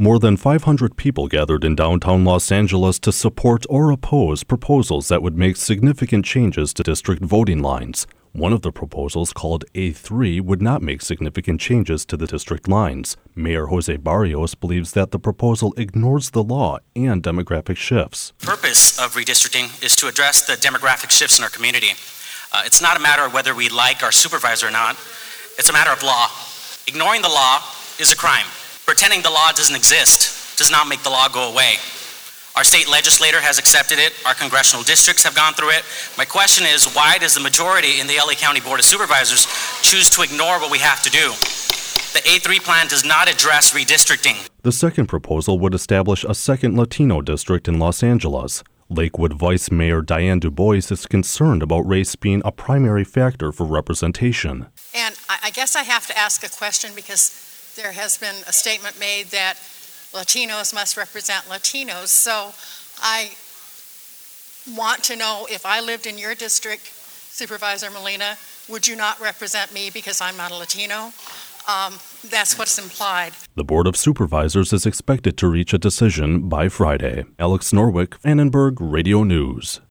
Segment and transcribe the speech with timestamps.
[0.00, 5.24] More than 500 people gathered in downtown Los Angeles to support or oppose proposals that
[5.24, 8.06] would make significant changes to district voting lines.
[8.30, 13.16] One of the proposals, called A3, would not make significant changes to the district lines.
[13.34, 18.32] Mayor Jose Barrios believes that the proposal ignores the law and demographic shifts.
[18.38, 21.90] The purpose of redistricting is to address the demographic shifts in our community.
[22.52, 24.94] Uh, it's not a matter of whether we like our supervisor or not,
[25.58, 26.28] it's a matter of law.
[26.86, 27.58] Ignoring the law
[27.98, 28.46] is a crime.
[28.88, 31.74] Pretending the law doesn't exist does not make the law go away.
[32.56, 35.84] Our state legislator has accepted it, our congressional districts have gone through it.
[36.16, 39.44] My question is why does the majority in the LA County Board of Supervisors
[39.82, 41.36] choose to ignore what we have to do?
[42.16, 44.48] The A3 plan does not address redistricting.
[44.62, 48.64] The second proposal would establish a second Latino district in Los Angeles.
[48.88, 53.66] Lakewood Vice Mayor Diane Du Bois is concerned about race being a primary factor for
[53.66, 54.68] representation.
[54.94, 57.44] And I I guess I have to ask a question because
[57.78, 59.54] there has been a statement made that
[60.12, 62.08] Latinos must represent Latinos.
[62.08, 62.52] So
[63.00, 63.30] I
[64.76, 68.36] want to know if I lived in your district, Supervisor Molina,
[68.68, 71.12] would you not represent me because I'm not a Latino?
[71.68, 71.94] Um,
[72.28, 73.32] that's what's implied.
[73.54, 77.26] The Board of Supervisors is expected to reach a decision by Friday.
[77.38, 79.80] Alex Norwick, Annenberg Radio News.